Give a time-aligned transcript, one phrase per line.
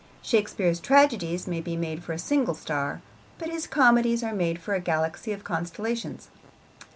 [0.23, 3.01] Shakespeare's tragedies may be made for a single star,
[3.37, 6.29] but his comedies are made for a galaxy of constellations.